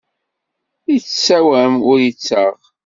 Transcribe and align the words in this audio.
Ittsawam, 0.95 1.75
ur 1.89 1.97
ittaɣ. 2.09 2.55